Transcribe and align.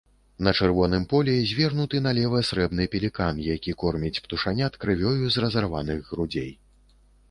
На 0.45 0.51
чырвоным 0.61 1.03
полі 1.11 1.35
звернуты 1.51 2.01
налева 2.07 2.41
срэбны 2.49 2.89
пелікан, 2.97 3.45
які 3.53 3.77
корміць 3.85 4.15
птушанят 4.27 4.81
крывёю 4.85 5.23
з 5.29 5.35
разарваных 5.49 5.99
грудзей. 6.15 6.51